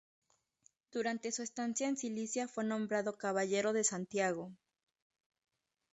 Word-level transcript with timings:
Durante 0.91 1.31
su 1.31 1.43
estancia 1.43 1.87
en 1.87 1.95
Sicilia 1.95 2.47
fue 2.47 2.63
nombrado 2.63 3.19
Caballero 3.19 3.71
de 3.71 3.83
Santiago. 3.83 4.51